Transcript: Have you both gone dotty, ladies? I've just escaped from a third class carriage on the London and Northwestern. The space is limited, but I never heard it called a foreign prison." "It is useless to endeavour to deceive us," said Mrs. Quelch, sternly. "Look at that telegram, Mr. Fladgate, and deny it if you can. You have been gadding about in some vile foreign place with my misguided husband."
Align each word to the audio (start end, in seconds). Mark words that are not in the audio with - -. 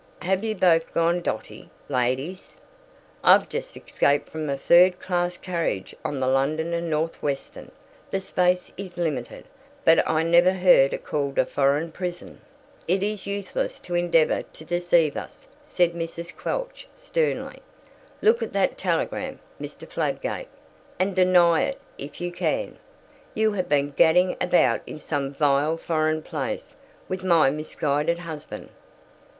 Have 0.23 0.43
you 0.43 0.55
both 0.55 0.95
gone 0.95 1.21
dotty, 1.21 1.69
ladies? 1.87 2.55
I've 3.23 3.47
just 3.47 3.77
escaped 3.77 4.29
from 4.29 4.49
a 4.49 4.57
third 4.57 4.99
class 4.99 5.37
carriage 5.37 5.95
on 6.03 6.19
the 6.19 6.27
London 6.27 6.73
and 6.73 6.89
Northwestern. 6.89 7.71
The 8.09 8.19
space 8.19 8.71
is 8.77 8.97
limited, 8.97 9.45
but 9.85 10.09
I 10.09 10.23
never 10.23 10.53
heard 10.53 10.93
it 10.93 11.03
called 11.03 11.37
a 11.37 11.45
foreign 11.45 11.91
prison." 11.91 12.41
"It 12.87 13.03
is 13.03 13.27
useless 13.27 13.79
to 13.81 13.93
endeavour 13.93 14.41
to 14.41 14.65
deceive 14.65 15.15
us," 15.15 15.45
said 15.63 15.93
Mrs. 15.93 16.35
Quelch, 16.35 16.87
sternly. 16.95 17.61
"Look 18.23 18.41
at 18.41 18.53
that 18.53 18.79
telegram, 18.79 19.37
Mr. 19.61 19.87
Fladgate, 19.87 20.47
and 20.97 21.15
deny 21.15 21.61
it 21.61 21.79
if 21.99 22.19
you 22.19 22.31
can. 22.31 22.79
You 23.35 23.51
have 23.51 23.69
been 23.69 23.91
gadding 23.91 24.35
about 24.41 24.81
in 24.87 24.97
some 24.97 25.31
vile 25.31 25.77
foreign 25.77 26.23
place 26.23 26.73
with 27.07 27.23
my 27.23 27.51
misguided 27.51 28.17
husband." 28.17 28.69